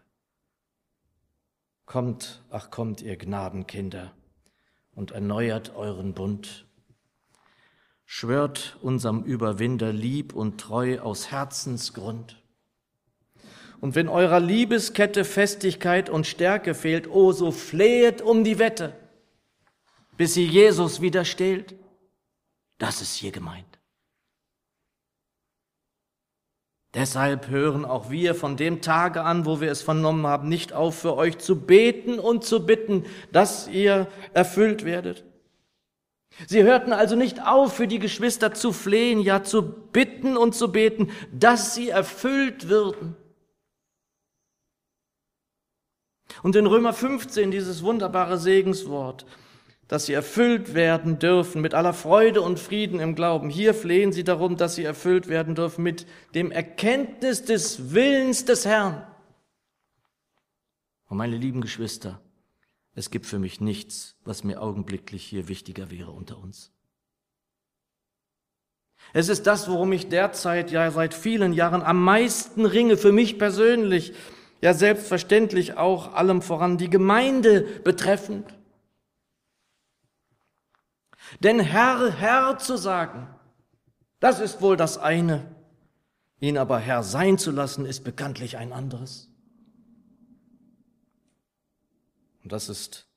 Kommt, 1.84 2.42
ach 2.48 2.70
kommt, 2.70 3.02
ihr 3.02 3.18
Gnadenkinder, 3.18 4.12
und 4.94 5.10
erneuert 5.10 5.76
euren 5.76 6.14
Bund. 6.14 6.66
Schwört 8.06 8.78
unserem 8.80 9.22
Überwinder 9.22 9.92
lieb 9.92 10.32
und 10.32 10.58
treu 10.58 11.00
aus 11.00 11.30
Herzensgrund. 11.30 12.42
Und 13.82 13.94
wenn 13.94 14.08
eurer 14.08 14.40
Liebeskette 14.40 15.24
Festigkeit 15.26 16.08
und 16.08 16.26
Stärke 16.26 16.72
fehlt, 16.72 17.06
o 17.08 17.26
oh, 17.26 17.32
so 17.32 17.50
flehet 17.50 18.22
um 18.22 18.42
die 18.42 18.58
Wette 18.58 18.94
bis 20.16 20.34
sie 20.34 20.46
Jesus 20.46 21.00
widersteht. 21.00 21.74
Das 22.78 23.00
ist 23.00 23.14
hier 23.14 23.32
gemeint. 23.32 23.66
Deshalb 26.94 27.48
hören 27.48 27.84
auch 27.84 28.10
wir 28.10 28.36
von 28.36 28.56
dem 28.56 28.80
Tage 28.80 29.22
an, 29.22 29.46
wo 29.46 29.60
wir 29.60 29.70
es 29.70 29.82
vernommen 29.82 30.28
haben, 30.28 30.48
nicht 30.48 30.72
auf, 30.72 30.96
für 31.00 31.16
euch 31.16 31.38
zu 31.38 31.60
beten 31.60 32.20
und 32.20 32.44
zu 32.44 32.64
bitten, 32.64 33.04
dass 33.32 33.66
ihr 33.66 34.06
erfüllt 34.32 34.84
werdet. 34.84 35.24
Sie 36.46 36.62
hörten 36.62 36.92
also 36.92 37.16
nicht 37.16 37.44
auf, 37.44 37.74
für 37.74 37.88
die 37.88 37.98
Geschwister 37.98 38.54
zu 38.54 38.72
flehen, 38.72 39.20
ja 39.20 39.42
zu 39.42 39.62
bitten 39.62 40.36
und 40.36 40.54
zu 40.54 40.70
beten, 40.70 41.10
dass 41.32 41.74
sie 41.74 41.88
erfüllt 41.88 42.68
würden. 42.68 43.16
Und 46.42 46.56
in 46.56 46.66
Römer 46.66 46.92
15 46.92 47.50
dieses 47.50 47.82
wunderbare 47.82 48.38
Segenswort, 48.38 49.26
dass 49.88 50.06
sie 50.06 50.14
erfüllt 50.14 50.74
werden 50.74 51.18
dürfen 51.18 51.60
mit 51.60 51.74
aller 51.74 51.92
Freude 51.92 52.40
und 52.40 52.58
Frieden 52.58 53.00
im 53.00 53.14
Glauben. 53.14 53.50
Hier 53.50 53.74
flehen 53.74 54.12
sie 54.12 54.24
darum, 54.24 54.56
dass 54.56 54.74
sie 54.74 54.84
erfüllt 54.84 55.28
werden 55.28 55.54
dürfen 55.54 55.82
mit 55.82 56.06
dem 56.34 56.50
Erkenntnis 56.50 57.44
des 57.44 57.92
Willens 57.92 58.44
des 58.44 58.64
Herrn. 58.64 59.06
Und 61.08 61.18
meine 61.18 61.36
lieben 61.36 61.60
Geschwister, 61.60 62.20
es 62.94 63.10
gibt 63.10 63.26
für 63.26 63.38
mich 63.38 63.60
nichts, 63.60 64.16
was 64.24 64.44
mir 64.44 64.62
augenblicklich 64.62 65.24
hier 65.24 65.48
wichtiger 65.48 65.90
wäre 65.90 66.10
unter 66.10 66.38
uns. 66.38 66.70
Es 69.12 69.28
ist 69.28 69.46
das, 69.46 69.68
worum 69.68 69.92
ich 69.92 70.08
derzeit, 70.08 70.70
ja 70.70 70.90
seit 70.90 71.12
vielen 71.12 71.52
Jahren 71.52 71.82
am 71.82 72.02
meisten 72.02 72.64
ringe, 72.64 72.96
für 72.96 73.12
mich 73.12 73.38
persönlich, 73.38 74.14
ja 74.62 74.72
selbstverständlich 74.72 75.76
auch 75.76 76.14
allem 76.14 76.40
voran 76.40 76.78
die 76.78 76.88
Gemeinde 76.88 77.62
betreffend. 77.84 78.46
Denn 81.40 81.60
Herr, 81.60 82.12
Herr 82.12 82.58
zu 82.58 82.76
sagen, 82.76 83.28
das 84.20 84.40
ist 84.40 84.60
wohl 84.60 84.76
das 84.76 84.98
eine. 84.98 85.54
Ihn 86.40 86.58
aber 86.58 86.78
Herr 86.78 87.02
sein 87.02 87.38
zu 87.38 87.50
lassen, 87.50 87.86
ist 87.86 88.04
bekanntlich 88.04 88.56
ein 88.56 88.72
anderes. 88.72 89.30
Und 92.42 92.52
das 92.52 92.68
ist 92.68 93.08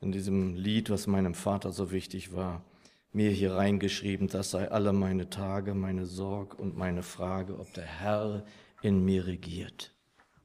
in 0.00 0.12
diesem 0.12 0.54
Lied, 0.54 0.90
was 0.90 1.06
meinem 1.06 1.34
Vater 1.34 1.72
so 1.72 1.90
wichtig 1.90 2.32
war, 2.32 2.64
mir 3.12 3.30
hier 3.30 3.54
reingeschrieben, 3.54 4.28
das 4.28 4.52
sei 4.52 4.70
alle 4.70 4.92
meine 4.92 5.28
Tage, 5.28 5.74
meine 5.74 6.06
Sorg 6.06 6.58
und 6.58 6.76
meine 6.76 7.02
Frage, 7.02 7.58
ob 7.58 7.72
der 7.74 7.84
Herr 7.84 8.44
in 8.82 9.04
mir 9.04 9.26
regiert. 9.26 9.92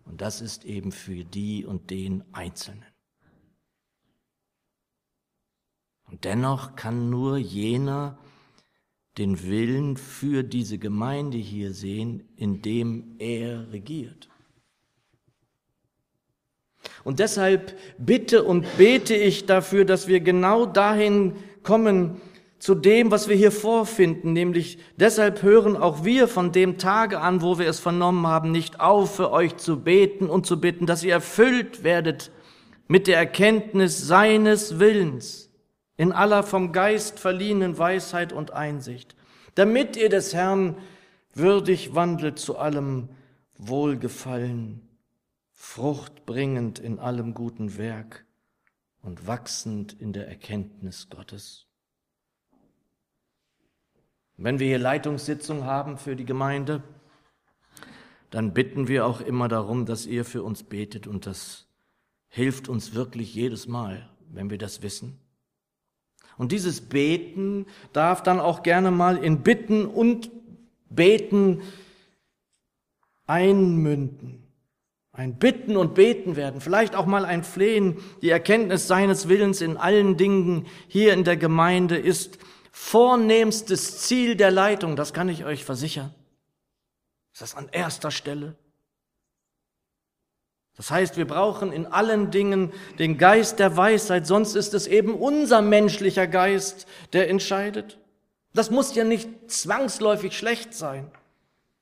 Und 0.05 0.21
das 0.21 0.41
ist 0.41 0.65
eben 0.65 0.91
für 0.91 1.23
die 1.23 1.65
und 1.65 1.89
den 1.89 2.23
Einzelnen. 2.33 2.94
Und 6.15 6.23
dennoch 6.23 6.77
kann 6.77 7.09
nur 7.09 7.35
jener 7.35 8.17
den 9.17 9.49
Willen 9.49 9.97
für 9.97 10.43
diese 10.43 10.77
Gemeinde 10.77 11.37
hier 11.37 11.73
sehen, 11.73 12.23
indem 12.37 13.17
er 13.19 13.69
regiert. 13.73 14.29
Und 17.03 17.19
deshalb 17.19 17.77
bitte 17.97 18.43
und 18.43 18.65
bete 18.77 19.13
ich 19.13 19.45
dafür, 19.45 19.83
dass 19.83 20.07
wir 20.07 20.21
genau 20.21 20.65
dahin 20.65 21.33
kommen, 21.63 22.21
zu 22.59 22.75
dem, 22.75 23.11
was 23.11 23.27
wir 23.27 23.35
hier 23.35 23.51
vorfinden, 23.51 24.31
nämlich 24.31 24.77
deshalb 24.95 25.43
hören 25.43 25.75
auch 25.75 26.05
wir 26.05 26.29
von 26.29 26.53
dem 26.53 26.77
Tage 26.77 27.19
an, 27.19 27.41
wo 27.41 27.59
wir 27.59 27.67
es 27.67 27.81
vernommen 27.81 28.25
haben, 28.25 28.53
nicht 28.53 28.79
auf, 28.79 29.17
für 29.17 29.33
euch 29.33 29.57
zu 29.57 29.81
beten 29.81 30.29
und 30.29 30.45
zu 30.45 30.61
bitten, 30.61 30.85
dass 30.85 31.03
ihr 31.03 31.11
erfüllt 31.11 31.83
werdet 31.83 32.31
mit 32.87 33.07
der 33.07 33.17
Erkenntnis 33.17 34.07
seines 34.07 34.79
Willens 34.79 35.45
in 35.97 36.11
aller 36.11 36.43
vom 36.43 36.71
Geist 36.71 37.19
verliehenen 37.19 37.77
Weisheit 37.77 38.33
und 38.33 38.51
Einsicht, 38.51 39.15
damit 39.55 39.95
ihr 39.95 40.09
des 40.09 40.33
Herrn 40.33 40.77
würdig 41.33 41.95
wandelt 41.95 42.39
zu 42.39 42.57
allem 42.57 43.09
Wohlgefallen, 43.57 44.87
fruchtbringend 45.51 46.79
in 46.79 46.99
allem 46.99 47.33
guten 47.33 47.77
Werk 47.77 48.25
und 49.01 49.27
wachsend 49.27 49.93
in 49.93 50.11
der 50.11 50.27
Erkenntnis 50.27 51.09
Gottes. 51.09 51.67
Wenn 54.37 54.59
wir 54.59 54.67
hier 54.67 54.79
Leitungssitzung 54.79 55.63
haben 55.63 55.97
für 55.97 56.17
die 56.17 56.25
Gemeinde, 56.25 56.83
dann 58.31 58.53
bitten 58.53 58.89
wir 58.89 59.05
auch 59.05 59.21
immer 59.21 59.47
darum, 59.47 59.85
dass 59.85 60.05
ihr 60.05 60.25
für 60.25 60.43
uns 60.43 60.63
betet 60.63 61.07
und 61.07 61.25
das 61.25 61.67
hilft 62.27 62.67
uns 62.67 62.93
wirklich 62.93 63.33
jedes 63.33 63.67
Mal, 63.67 64.09
wenn 64.27 64.49
wir 64.49 64.57
das 64.57 64.81
wissen. 64.81 65.24
Und 66.37 66.51
dieses 66.51 66.81
Beten 66.81 67.65
darf 67.93 68.23
dann 68.23 68.39
auch 68.39 68.63
gerne 68.63 68.91
mal 68.91 69.17
in 69.17 69.41
Bitten 69.41 69.85
und 69.85 70.31
Beten 70.89 71.61
einmünden. 73.25 74.43
Ein 75.11 75.35
Bitten 75.35 75.77
und 75.77 75.95
Beten 75.95 76.35
werden, 76.35 76.59
vielleicht 76.59 76.93
auch 76.93 77.05
mal 77.05 77.23
ein 77.23 77.45
Flehen. 77.45 77.99
Die 78.21 78.29
Erkenntnis 78.29 78.87
seines 78.87 79.29
Willens 79.29 79.61
in 79.61 79.77
allen 79.77 80.17
Dingen 80.17 80.67
hier 80.89 81.13
in 81.13 81.23
der 81.23 81.37
Gemeinde 81.37 81.95
ist 81.95 82.37
vornehmstes 82.71 84.01
Ziel 84.01 84.35
der 84.35 84.51
Leitung, 84.51 84.97
das 84.97 85.13
kann 85.13 85.29
ich 85.29 85.45
euch 85.45 85.63
versichern. 85.63 86.13
Ist 87.31 87.41
das 87.41 87.55
an 87.55 87.69
erster 87.71 88.11
Stelle? 88.11 88.57
Das 90.75 90.91
heißt, 90.91 91.15
wir 91.15 91.25
brauchen 91.25 91.71
in 91.71 91.85
allen 91.85 92.31
Dingen 92.31 92.73
den 92.99 93.17
Geist 93.17 93.59
der 93.59 93.77
Weisheit, 93.77 94.27
sonst 94.27 94.55
ist 94.55 94.73
es 94.73 94.87
eben 94.87 95.13
unser 95.13 95.61
menschlicher 95.61 96.27
Geist, 96.27 96.85
der 97.13 97.29
entscheidet. 97.29 97.97
Das 98.53 98.71
muss 98.71 98.95
ja 98.95 99.03
nicht 99.03 99.29
zwangsläufig 99.49 100.37
schlecht 100.37 100.73
sein, 100.73 101.09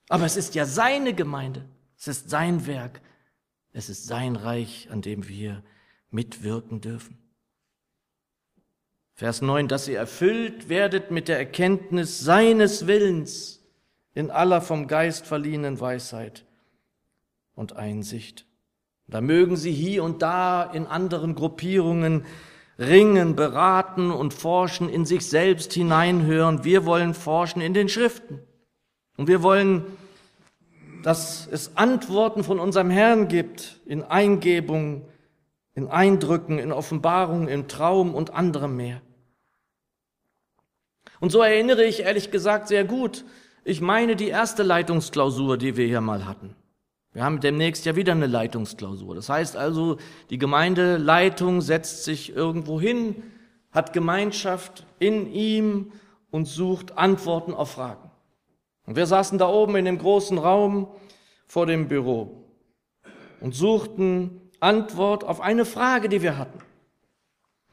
aber 0.10 0.26
es 0.26 0.38
ist 0.38 0.54
ja 0.56 0.66
seine 0.66 1.14
Gemeinde, 1.14 1.66
es 1.98 2.08
ist 2.08 2.30
sein 2.30 2.68
Werk, 2.68 3.02
es 3.72 3.90
ist 3.90 4.06
sein 4.06 4.36
Reich, 4.36 4.90
an 4.92 5.02
dem 5.02 5.28
wir 5.28 5.64
mitwirken 6.12 6.82
dürfen. 6.82 7.18
Vers 9.16 9.42
9, 9.42 9.68
dass 9.68 9.88
ihr 9.88 9.98
erfüllt 9.98 10.70
werdet 10.70 11.12
mit 11.12 11.28
der 11.28 11.38
Erkenntnis 11.38 12.20
seines 12.20 12.88
Willens 12.88 13.64
in 14.14 14.32
aller 14.32 14.62
vom 14.62 14.88
Geist 14.88 15.26
verliehenen 15.26 15.80
Weisheit 15.80 16.46
und 17.56 17.74
Einsicht. 17.74 18.46
Da 19.08 19.22
mögen 19.22 19.58
sie 19.58 19.72
hier 19.72 20.04
und 20.04 20.22
da 20.22 20.64
in 20.64 20.88
anderen 20.88 21.36
Gruppierungen 21.36 22.26
ringen, 22.80 23.36
beraten 23.36 24.12
und 24.12 24.34
forschen, 24.34 24.90
in 24.90 25.06
sich 25.06 25.28
selbst 25.28 25.74
hineinhören. 25.74 26.64
Wir 26.64 26.86
wollen 26.86 27.14
forschen 27.14 27.62
in 27.62 27.74
den 27.74 27.90
Schriften. 27.90 28.40
Und 29.18 29.28
wir 29.28 29.44
wollen, 29.44 29.84
dass 31.04 31.48
es 31.52 31.78
Antworten 31.78 32.44
von 32.44 32.60
unserem 32.60 32.90
Herrn 32.90 33.28
gibt 33.28 33.80
in 33.86 34.04
Eingebung, 34.04 35.06
in 35.76 35.88
Eindrücken, 35.88 36.60
in 36.60 36.72
Offenbarung, 36.72 37.48
im 37.48 37.68
Traum 37.68 38.16
und 38.16 38.34
anderem 38.34 38.76
mehr. 38.76 39.02
Und 41.20 41.32
so 41.32 41.42
erinnere 41.42 41.84
ich 41.84 42.02
ehrlich 42.02 42.32
gesagt 42.32 42.68
sehr 42.68 42.84
gut, 42.84 43.26
ich 43.64 43.82
meine 43.82 44.16
die 44.16 44.28
erste 44.28 44.64
Leitungsklausur, 44.64 45.58
die 45.58 45.78
wir 45.78 45.88
hier 45.88 46.02
mal 46.02 46.26
hatten. 46.26 46.56
Wir 47.14 47.24
haben 47.24 47.40
demnächst 47.40 47.86
ja 47.86 47.96
wieder 47.96 48.12
eine 48.14 48.28
Leitungsklausur. 48.28 49.14
Das 49.14 49.30
heißt 49.30 49.56
also, 49.56 49.98
die 50.30 50.40
Gemeindeleitung 50.40 51.62
setzt 51.62 52.04
sich 52.04 52.36
irgendwo 52.36 52.82
hin, 52.82 53.24
hat 53.72 53.94
Gemeinschaft 53.94 54.86
in 55.00 55.32
ihm 55.32 55.92
und 56.32 56.46
sucht 56.46 56.98
Antworten 56.98 57.54
auf 57.54 57.72
Fragen. 57.72 58.10
Und 58.86 58.96
wir 58.96 59.06
saßen 59.06 59.38
da 59.38 59.48
oben 59.48 59.76
in 59.76 59.86
dem 59.86 60.00
großen 60.00 60.38
Raum 60.38 60.88
vor 61.48 61.68
dem 61.68 61.88
Büro 61.88 62.46
und 63.40 63.54
suchten 63.54 64.42
Antwort 64.60 65.24
auf 65.24 65.40
eine 65.40 65.66
Frage, 65.66 66.10
die 66.10 66.22
wir 66.22 66.38
hatten. 66.38 66.60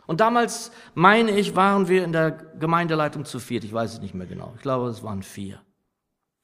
Und 0.07 0.21
damals, 0.21 0.73
meine 0.95 1.31
ich, 1.31 1.57
waren 1.57 1.89
wir 1.89 2.05
in 2.05 2.13
der 2.13 2.33
Gemeindeleitung 2.33 3.25
zu 3.25 3.39
viert. 3.39 3.65
Ich 3.65 3.73
weiß 3.73 3.95
es 3.95 4.01
nicht 4.01 4.13
mehr 4.13 4.27
genau. 4.27 4.53
Ich 4.57 4.63
glaube, 4.63 4.89
es 4.89 5.03
waren 5.03 5.23
vier. 5.23 5.61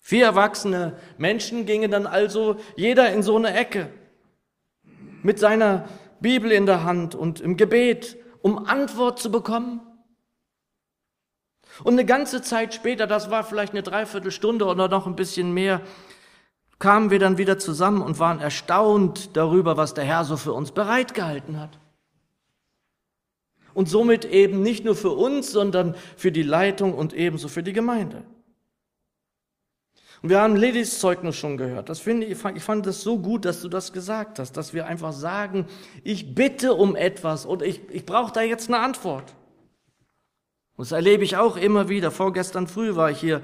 Vier 0.06 0.26
erwachsene 0.26 0.96
Menschen 1.18 1.66
gingen 1.66 1.90
dann 1.90 2.06
also 2.06 2.58
jeder 2.76 3.12
in 3.12 3.24
so 3.24 3.36
eine 3.36 3.52
Ecke 3.52 3.90
mit 5.24 5.40
seiner 5.40 5.88
Bibel 6.20 6.52
in 6.52 6.64
der 6.64 6.84
Hand 6.84 7.16
und 7.16 7.40
im 7.40 7.56
Gebet, 7.56 8.16
um 8.40 8.66
Antwort 8.66 9.18
zu 9.18 9.32
bekommen. 9.32 9.80
Und 11.82 11.94
eine 11.94 12.04
ganze 12.04 12.40
Zeit 12.40 12.72
später, 12.72 13.08
das 13.08 13.32
war 13.32 13.42
vielleicht 13.42 13.72
eine 13.72 13.82
Dreiviertelstunde 13.82 14.66
oder 14.66 14.86
noch 14.86 15.08
ein 15.08 15.16
bisschen 15.16 15.52
mehr, 15.52 15.80
kamen 16.78 17.10
wir 17.10 17.18
dann 17.18 17.36
wieder 17.36 17.58
zusammen 17.58 18.00
und 18.00 18.20
waren 18.20 18.38
erstaunt 18.38 19.36
darüber, 19.36 19.76
was 19.76 19.94
der 19.94 20.04
Herr 20.04 20.22
so 20.22 20.36
für 20.36 20.52
uns 20.52 20.70
bereitgehalten 20.70 21.58
hat. 21.58 21.80
Und 23.74 23.88
somit 23.88 24.24
eben 24.24 24.62
nicht 24.62 24.84
nur 24.84 24.94
für 24.94 25.10
uns, 25.10 25.50
sondern 25.50 25.96
für 26.16 26.30
die 26.30 26.44
Leitung 26.44 26.94
und 26.94 27.12
ebenso 27.12 27.48
für 27.48 27.64
die 27.64 27.72
Gemeinde. 27.72 28.22
Und 30.22 30.30
wir 30.30 30.40
haben 30.40 30.56
Lillys 30.56 30.98
Zeugnis 30.98 31.36
schon 31.36 31.56
gehört. 31.56 31.88
Das 31.88 32.00
finde 32.00 32.26
ich, 32.26 32.44
ich 32.54 32.62
fand 32.62 32.86
es 32.86 33.02
so 33.02 33.18
gut, 33.18 33.44
dass 33.44 33.60
du 33.60 33.68
das 33.68 33.92
gesagt 33.92 34.38
hast, 34.38 34.56
dass 34.56 34.72
wir 34.72 34.86
einfach 34.86 35.12
sagen, 35.12 35.66
ich 36.04 36.34
bitte 36.34 36.74
um 36.74 36.96
etwas 36.96 37.44
und 37.44 37.62
ich, 37.62 37.80
ich 37.90 38.06
brauche 38.06 38.32
da 38.32 38.42
jetzt 38.42 38.68
eine 38.68 38.78
Antwort. 38.78 39.34
Und 40.76 40.86
das 40.86 40.92
erlebe 40.92 41.24
ich 41.24 41.36
auch 41.36 41.56
immer 41.56 41.88
wieder. 41.88 42.10
Vorgestern 42.10 42.66
früh 42.66 42.96
war 42.96 43.10
ich 43.10 43.18
hier 43.18 43.42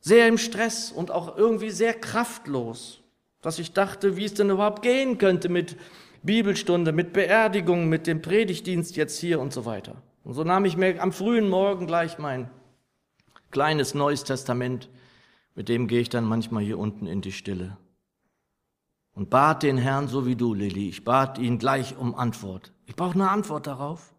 sehr 0.00 0.28
im 0.28 0.38
Stress 0.38 0.92
und 0.92 1.10
auch 1.10 1.36
irgendwie 1.36 1.70
sehr 1.70 1.94
kraftlos, 1.94 3.00
dass 3.40 3.58
ich 3.58 3.72
dachte, 3.72 4.16
wie 4.16 4.24
es 4.24 4.34
denn 4.34 4.50
überhaupt 4.50 4.82
gehen 4.82 5.18
könnte 5.18 5.48
mit 5.48 5.76
Bibelstunde, 6.22 6.92
mit 6.92 7.12
Beerdigung, 7.12 7.88
mit 7.88 8.06
dem 8.06 8.22
Predigtdienst 8.22 8.96
jetzt 8.96 9.18
hier 9.18 9.40
und 9.40 9.52
so 9.52 9.64
weiter. 9.64 9.96
Und 10.24 10.34
so 10.34 10.44
nahm 10.44 10.64
ich 10.64 10.76
mir 10.76 11.02
am 11.02 11.12
frühen 11.12 11.48
Morgen 11.48 11.86
gleich 11.86 12.18
mein 12.18 12.50
kleines 13.50 13.94
Neues 13.94 14.24
Testament 14.24 14.88
mit 15.54 15.68
dem 15.68 15.86
gehe 15.86 16.00
ich 16.00 16.08
dann 16.08 16.24
manchmal 16.24 16.62
hier 16.62 16.78
unten 16.78 17.06
in 17.06 17.20
die 17.20 17.32
Stille. 17.32 17.76
Und 19.12 19.30
bat 19.30 19.62
den 19.62 19.78
Herrn 19.78 20.08
so 20.08 20.26
wie 20.26 20.36
du, 20.36 20.54
Lilly. 20.54 20.88
Ich 20.88 21.04
bat 21.04 21.38
ihn 21.38 21.58
gleich 21.58 21.96
um 21.96 22.14
Antwort. 22.14 22.72
Ich 22.86 22.96
brauche 22.96 23.14
eine 23.14 23.30
Antwort 23.30 23.66
darauf. 23.66 24.14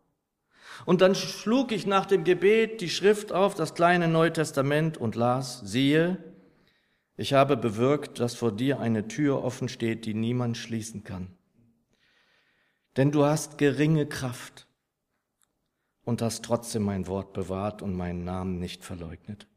Und 0.85 1.01
dann 1.01 1.15
schlug 1.15 1.71
ich 1.71 1.85
nach 1.85 2.05
dem 2.05 2.23
Gebet 2.23 2.81
die 2.81 2.89
Schrift 2.89 3.31
auf, 3.31 3.55
das 3.55 3.73
kleine 3.73 4.07
Neue 4.07 4.33
Testament 4.33 4.97
und 4.97 5.15
las, 5.15 5.61
siehe, 5.61 6.17
ich 7.17 7.33
habe 7.33 7.55
bewirkt, 7.55 8.19
dass 8.19 8.35
vor 8.35 8.51
dir 8.51 8.79
eine 8.79 9.07
Tür 9.07 9.43
offen 9.43 9.69
steht, 9.69 10.05
die 10.05 10.13
niemand 10.13 10.57
schließen 10.57 11.03
kann. 11.03 11.31
Denn 12.97 13.11
du 13.11 13.23
hast 13.23 13.57
geringe 13.57 14.05
Kraft 14.05 14.67
und 16.03 16.21
hast 16.21 16.43
trotzdem 16.43 16.83
mein 16.83 17.07
Wort 17.07 17.33
bewahrt 17.33 17.81
und 17.81 17.95
meinen 17.95 18.25
Namen 18.25 18.59
nicht 18.59 18.83
verleugnet. 18.83 19.47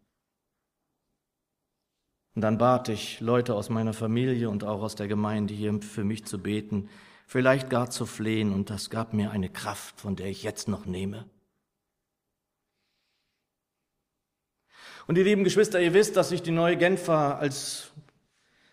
Und 2.38 2.42
dann 2.42 2.56
bat 2.56 2.88
ich 2.88 3.18
Leute 3.18 3.56
aus 3.56 3.68
meiner 3.68 3.92
Familie 3.92 4.48
und 4.48 4.62
auch 4.62 4.80
aus 4.80 4.94
der 4.94 5.08
Gemeinde 5.08 5.52
hier 5.54 5.82
für 5.82 6.04
mich 6.04 6.24
zu 6.24 6.38
beten, 6.38 6.88
vielleicht 7.26 7.68
gar 7.68 7.90
zu 7.90 8.06
flehen, 8.06 8.52
und 8.52 8.70
das 8.70 8.90
gab 8.90 9.12
mir 9.12 9.32
eine 9.32 9.48
Kraft, 9.48 10.00
von 10.00 10.14
der 10.14 10.28
ich 10.28 10.44
jetzt 10.44 10.68
noch 10.68 10.86
nehme. 10.86 11.24
Und 15.08 15.18
ihr 15.18 15.24
lieben 15.24 15.42
Geschwister, 15.42 15.80
ihr 15.80 15.94
wisst, 15.94 16.16
dass 16.16 16.30
ich 16.30 16.40
die 16.40 16.52
neue 16.52 16.76
Genfer 16.76 17.40
als 17.40 17.90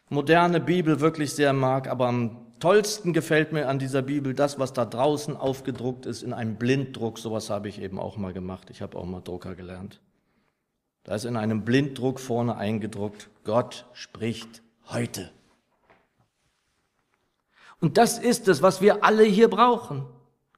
moderne 0.09 0.59
Bibel 0.59 0.99
wirklich 0.99 1.33
sehr 1.33 1.51
mag, 1.51 1.87
aber 1.87 2.07
am 2.07 2.45
tollsten 2.59 3.13
gefällt 3.13 3.51
mir 3.51 3.67
an 3.67 3.79
dieser 3.79 4.03
Bibel 4.03 4.35
das, 4.35 4.59
was 4.59 4.73
da 4.73 4.85
draußen 4.85 5.35
aufgedruckt 5.35 6.05
ist 6.05 6.21
in 6.21 6.33
einem 6.33 6.57
Blinddruck. 6.57 7.17
Sowas 7.17 7.49
habe 7.49 7.67
ich 7.67 7.81
eben 7.81 7.97
auch 7.97 8.15
mal 8.15 8.31
gemacht. 8.31 8.69
Ich 8.69 8.83
habe 8.83 8.95
auch 8.95 9.05
mal 9.05 9.21
Drucker 9.21 9.55
gelernt. 9.55 10.01
Da 11.05 11.15
ist 11.15 11.25
in 11.25 11.37
einem 11.37 11.63
Blinddruck 11.63 12.19
vorne 12.19 12.57
eingedruckt, 12.57 13.29
Gott 13.43 13.85
spricht 13.93 14.63
heute. 14.89 15.31
Und 17.79 17.97
das 17.97 18.17
ist 18.17 18.47
es, 18.47 18.63
was 18.63 18.81
wir 18.81 19.03
alle 19.03 19.23
hier 19.23 19.47
brauchen. 19.47 20.05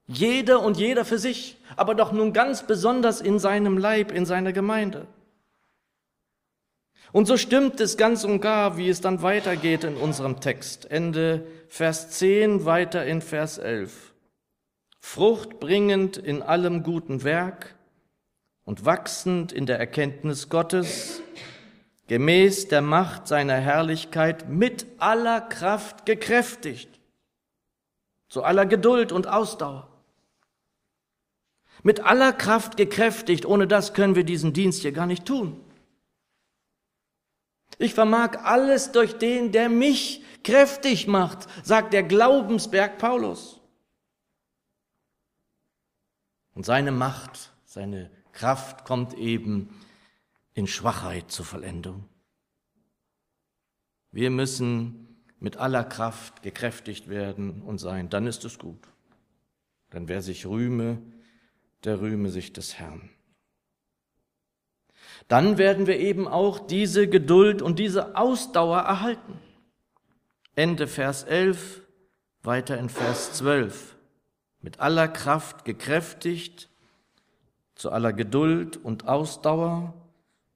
Jeder 0.08 0.62
und 0.62 0.78
jeder 0.78 1.04
für 1.04 1.20
sich, 1.20 1.58
aber 1.76 1.96
doch 1.96 2.14
nun 2.14 2.32
ganz 2.32 2.66
besonders 2.66 3.20
in 3.20 3.40
seinem 3.40 3.78
Leib, 3.78 4.14
in 4.14 4.26
seiner 4.26 4.54
Gemeinde. 4.54 5.06
Und 7.12 7.26
so 7.26 7.36
stimmt 7.36 7.82
es 7.82 7.98
ganz 7.98 8.24
und 8.24 8.40
gar, 8.40 8.78
wie 8.78 8.88
es 8.88 9.02
dann 9.02 9.22
weitergeht 9.22 9.84
in 9.84 9.98
unserem 9.98 10.40
Text. 10.40 10.90
Ende 10.90 11.46
Vers 11.68 12.12
10, 12.12 12.64
weiter 12.64 13.06
in 13.06 13.22
Vers 13.22 13.58
11. 13.58 14.14
Frucht 15.02 15.60
bringend 15.60 16.16
in 16.16 16.42
allem 16.42 16.84
guten 16.84 17.24
Werk, 17.24 17.77
und 18.68 18.84
wachsend 18.84 19.54
in 19.54 19.66
der 19.66 19.80
Erkenntnis 19.80 20.50
Gottes, 20.50 21.22
gemäß 22.08 22.68
der 22.68 22.82
Macht 22.82 23.26
seiner 23.26 23.56
Herrlichkeit 23.56 24.50
mit 24.50 24.86
aller 24.98 25.40
Kraft 25.40 26.06
gekräftigt, 26.06 27.00
zu 28.28 28.44
aller 28.44 28.66
Geduld 28.66 29.14
und 29.14 29.26
Ausdauer. 29.26 29.88
Mit 31.82 32.02
aller 32.02 32.34
Kraft 32.34 32.76
gekräftigt, 32.76 33.46
ohne 33.46 33.68
das 33.68 33.94
können 33.94 34.16
wir 34.16 34.26
diesen 34.26 34.52
Dienst 34.52 34.82
hier 34.82 34.92
gar 34.92 35.06
nicht 35.06 35.26
tun. 35.26 35.64
Ich 37.78 37.94
vermag 37.94 38.44
alles 38.44 38.92
durch 38.92 39.18
den, 39.18 39.54
der 39.54 39.70
mich 39.70 40.26
kräftig 40.44 41.08
macht, 41.08 41.48
sagt 41.66 41.94
der 41.94 42.04
Glaubensberg 42.04 42.98
Paulus. 42.98 43.62
Und 46.54 46.66
seine 46.66 46.92
Macht, 46.92 47.54
seine 47.64 48.17
Kraft 48.38 48.86
kommt 48.86 49.16
eben 49.16 49.70
in 50.54 50.68
Schwachheit 50.68 51.32
zur 51.32 51.44
Vollendung. 51.44 52.08
Wir 54.12 54.30
müssen 54.30 55.26
mit 55.40 55.58
aller 55.58 55.84
Kraft 55.84 56.44
gekräftigt 56.44 57.10
werden 57.10 57.64
und 57.64 57.80
sein, 57.80 58.10
dann 58.10 58.28
ist 58.28 58.46
es 58.46 58.60
gut. 58.60 58.88
Denn 59.92 60.08
wer 60.08 60.22
sich 60.22 60.46
rühme, 60.46 61.02
der 61.84 62.00
rühme 62.00 62.30
sich 62.30 62.54
des 62.54 62.76
Herrn. 62.78 63.10
Dann 65.28 65.58
werden 65.58 65.88
wir 65.88 65.98
eben 66.00 66.28
auch 66.28 66.60
diese 66.60 67.08
Geduld 67.08 67.64
und 67.64 67.80
diese 67.80 68.16
Ausdauer 68.16 68.82
erhalten. 68.82 69.40
Ende 70.54 70.86
Vers 70.86 71.24
11, 71.24 71.82
weiter 72.44 72.78
in 72.78 72.90
Vers 72.90 73.34
12. 73.34 73.96
Mit 74.62 74.80
aller 74.80 75.08
Kraft 75.08 75.66
gekräftigt, 75.66 76.70
zu 77.78 77.92
aller 77.92 78.14
Geduld 78.14 78.78
und 78.78 79.08
Ausdauer, 79.08 79.94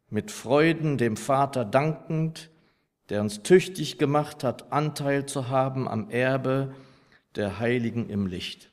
mit 0.09 0.31
Freuden 0.31 0.97
dem 0.97 1.15
Vater 1.15 1.63
dankend, 1.63 2.49
der 3.09 3.21
uns 3.21 3.43
tüchtig 3.43 3.97
gemacht 3.97 4.43
hat, 4.43 4.71
Anteil 4.73 5.25
zu 5.25 5.47
haben 5.49 5.87
am 5.87 6.09
Erbe 6.09 6.73
der 7.35 7.59
Heiligen 7.59 8.09
im 8.09 8.27
Licht. 8.27 8.71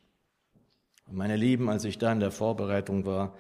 Meine 1.10 1.36
Lieben, 1.36 1.70
als 1.70 1.84
ich 1.84 1.98
da 1.98 2.12
in 2.12 2.20
der 2.20 2.30
Vorbereitung 2.30 3.06
war, 3.06 3.36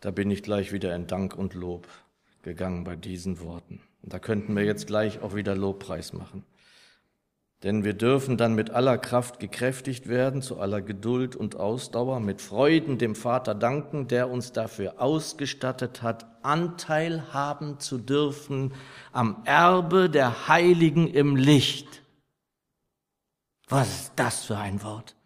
da 0.00 0.10
bin 0.10 0.30
ich 0.30 0.42
gleich 0.42 0.72
wieder 0.72 0.94
in 0.94 1.06
Dank 1.06 1.36
und 1.36 1.54
Lob 1.54 1.88
gegangen 2.42 2.84
bei 2.84 2.96
diesen 2.96 3.40
Worten. 3.40 3.80
Und 4.02 4.12
da 4.12 4.18
könnten 4.18 4.54
wir 4.54 4.64
jetzt 4.64 4.86
gleich 4.86 5.20
auch 5.20 5.34
wieder 5.34 5.56
Lobpreis 5.56 6.12
machen. 6.12 6.44
Denn 7.64 7.82
wir 7.82 7.94
dürfen 7.94 8.36
dann 8.36 8.54
mit 8.54 8.70
aller 8.70 8.98
Kraft 8.98 9.40
gekräftigt 9.40 10.08
werden, 10.08 10.42
zu 10.42 10.60
aller 10.60 10.80
Geduld 10.80 11.34
und 11.34 11.56
Ausdauer, 11.56 12.20
mit 12.20 12.40
Freuden 12.40 12.98
dem 12.98 13.16
Vater 13.16 13.54
danken, 13.54 14.06
der 14.06 14.30
uns 14.30 14.52
dafür 14.52 15.00
ausgestattet 15.02 16.02
hat, 16.02 16.26
Anteil 16.42 17.32
haben 17.32 17.80
zu 17.80 17.98
dürfen 17.98 18.74
am 19.12 19.42
Erbe 19.44 20.08
der 20.08 20.46
Heiligen 20.46 21.08
im 21.08 21.34
Licht. 21.34 22.02
Was 23.68 23.88
ist 23.88 24.12
das 24.14 24.44
für 24.44 24.56
ein 24.56 24.82
Wort? 24.84 25.16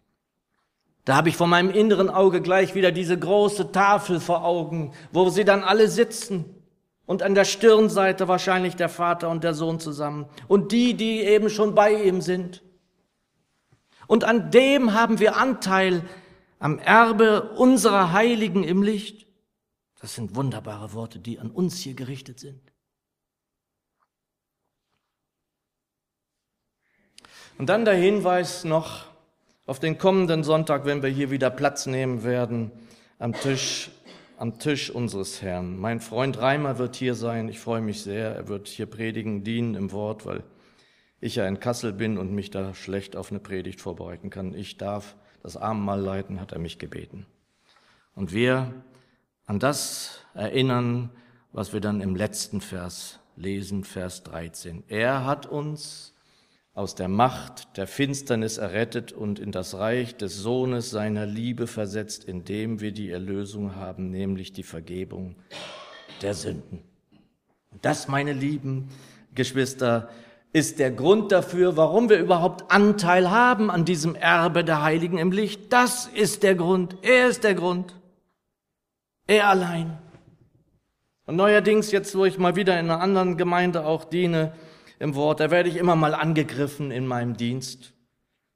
Da 1.05 1.15
habe 1.15 1.29
ich 1.29 1.37
vor 1.37 1.47
meinem 1.47 1.69
inneren 1.69 2.09
Auge 2.09 2.41
gleich 2.41 2.73
wieder 2.73 2.91
diese 2.91 3.17
große 3.17 3.71
Tafel 3.71 4.19
vor 4.19 4.43
Augen, 4.43 4.93
wo 5.11 5.29
sie 5.29 5.45
dann 5.45 5.63
alle 5.63 5.87
sitzen 5.87 6.62
und 7.05 7.21
an 7.21 7.35
der 7.35 7.45
Stirnseite 7.45 8.27
wahrscheinlich 8.27 8.75
der 8.75 8.89
Vater 8.89 9.29
und 9.29 9.43
der 9.43 9.53
Sohn 9.53 9.79
zusammen 9.79 10.25
und 10.47 10.71
die, 10.71 10.93
die 10.93 11.21
eben 11.21 11.49
schon 11.49 11.75
bei 11.75 12.03
ihm 12.03 12.21
sind. 12.21 12.63
Und 14.07 14.23
an 14.23 14.51
dem 14.51 14.93
haben 14.93 15.19
wir 15.19 15.37
Anteil 15.37 16.03
am 16.59 16.79
Erbe 16.79 17.51
unserer 17.57 18.13
Heiligen 18.13 18.63
im 18.63 18.83
Licht. 18.83 19.27
Das 19.99 20.15
sind 20.15 20.35
wunderbare 20.35 20.93
Worte, 20.93 21.19
die 21.19 21.39
an 21.39 21.51
uns 21.51 21.77
hier 21.77 21.93
gerichtet 21.93 22.39
sind. 22.39 22.61
Und 27.57 27.67
dann 27.67 27.85
der 27.85 27.93
Hinweis 27.93 28.63
noch 28.63 29.05
auf 29.65 29.79
den 29.79 29.97
kommenden 29.97 30.43
Sonntag, 30.43 30.85
wenn 30.85 31.01
wir 31.01 31.09
hier 31.09 31.31
wieder 31.31 31.49
Platz 31.49 31.85
nehmen 31.85 32.23
werden 32.23 32.71
am 33.19 33.33
Tisch 33.33 33.91
am 34.37 34.59
Tisch 34.59 34.89
unseres 34.89 35.41
Herrn. 35.41 35.77
Mein 35.77 35.99
Freund 35.99 36.39
Reimer 36.39 36.77
wird 36.77 36.95
hier 36.95 37.15
sein. 37.15 37.47
Ich 37.49 37.59
freue 37.59 37.81
mich 37.81 38.01
sehr. 38.01 38.35
Er 38.35 38.47
wird 38.47 38.67
hier 38.67 38.85
predigen, 38.85 39.43
dienen 39.43 39.75
im 39.75 39.91
Wort, 39.91 40.25
weil 40.25 40.43
ich 41.19 41.35
ja 41.35 41.47
in 41.47 41.59
Kassel 41.59 41.93
bin 41.93 42.17
und 42.17 42.33
mich 42.33 42.51
da 42.51 42.73
schlecht 42.73 43.15
auf 43.15 43.31
eine 43.31 43.39
Predigt 43.39 43.81
vorbereiten 43.81 44.29
kann. 44.29 44.53
Ich 44.53 44.77
darf 44.77 45.15
das 45.41 45.57
Abendmahl 45.57 45.99
leiten, 45.99 46.39
hat 46.41 46.51
er 46.51 46.59
mich 46.59 46.79
gebeten. 46.79 47.25
Und 48.15 48.33
wir 48.33 48.73
an 49.45 49.59
das 49.59 50.19
erinnern, 50.33 51.09
was 51.51 51.73
wir 51.73 51.81
dann 51.81 52.01
im 52.01 52.15
letzten 52.15 52.61
Vers 52.61 53.19
lesen, 53.35 53.83
Vers 53.83 54.23
13. 54.23 54.83
Er 54.87 55.25
hat 55.25 55.45
uns 55.45 56.12
aus 56.73 56.95
der 56.95 57.07
Macht 57.07 57.77
der 57.77 57.85
Finsternis 57.85 58.57
errettet 58.57 59.11
und 59.11 59.37
in 59.37 59.51
das 59.51 59.75
Reich 59.75 60.15
des 60.15 60.37
Sohnes 60.37 60.89
seiner 60.89 61.25
Liebe 61.25 61.67
versetzt, 61.67 62.23
indem 62.23 62.81
wir 62.81 62.91
die 62.91 63.11
Erlösung 63.11 63.75
haben, 63.75 64.09
nämlich 64.09 64.53
die 64.53 64.63
Vergebung 64.63 65.35
der 66.21 66.33
Sünden. 66.33 66.81
Das, 67.81 68.07
meine 68.07 68.33
lieben 68.33 68.89
Geschwister, 69.35 70.09
ist 70.51 70.79
der 70.79 70.91
Grund 70.91 71.31
dafür, 71.31 71.77
warum 71.77 72.09
wir 72.09 72.19
überhaupt 72.19 72.71
Anteil 72.71 73.29
haben 73.31 73.71
an 73.71 73.85
diesem 73.85 74.15
Erbe 74.15 74.63
der 74.63 74.83
Heiligen 74.83 75.17
im 75.17 75.31
Licht. 75.31 75.73
Das 75.73 76.05
ist 76.07 76.43
der 76.43 76.53
Grund. 76.53 76.95
Er 77.01 77.27
ist 77.27 77.43
der 77.43 77.55
Grund. 77.55 77.95
Er 79.25 79.47
allein. 79.47 79.97
Und 81.25 81.37
neuerdings, 81.37 81.91
jetzt 81.91 82.15
wo 82.15 82.25
ich 82.25 82.37
mal 82.37 82.55
wieder 82.55 82.79
in 82.79 82.89
einer 82.89 83.01
anderen 83.01 83.37
Gemeinde 83.37 83.85
auch 83.85 84.03
diene, 84.03 84.53
im 84.99 85.15
Wort, 85.15 85.39
da 85.39 85.51
werde 85.51 85.69
ich 85.69 85.77
immer 85.77 85.95
mal 85.95 86.13
angegriffen 86.13 86.91
in 86.91 87.07
meinem 87.07 87.35
Dienst. 87.35 87.93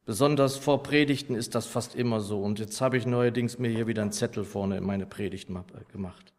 Besonders 0.06 0.56
vor 0.56 0.84
Predigten 0.84 1.36
ist 1.36 1.54
das 1.54 1.65
fast 1.65 1.93
immer 1.93 2.21
so. 2.21 2.41
Und 2.41 2.60
jetzt 2.60 2.80
habe 2.80 2.97
ich 2.97 3.06
neuerdings 3.06 3.60
mir 3.60 3.69
hier 3.69 3.88
wieder 3.88 4.04
einen 4.04 4.13
Zettel 4.13 4.45
vorne 4.45 4.78
in 4.78 4.86
meine 4.86 5.06
Predigt 5.06 5.50
gemacht. 5.91 6.34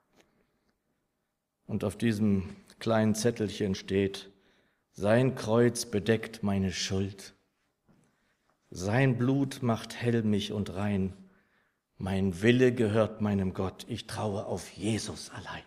Und 1.66 1.84
auf 1.84 1.96
diesem 1.98 2.56
kleinen 2.78 3.14
Zettelchen 3.14 3.74
steht, 3.74 4.30
sein 4.92 5.34
Kreuz 5.34 5.84
bedeckt 5.84 6.42
meine 6.42 6.72
Schuld. 6.72 7.34
Sein 8.70 9.18
Blut 9.18 9.62
macht 9.62 9.94
hell 9.94 10.22
mich 10.22 10.52
und 10.52 10.74
rein. 10.74 11.12
Mein 11.98 12.42
Wille 12.42 12.72
gehört 12.72 13.20
meinem 13.20 13.52
Gott. 13.52 13.84
Ich 13.88 14.06
traue 14.06 14.46
auf 14.46 14.70
Jesus 14.70 15.30
allein. 15.30 15.62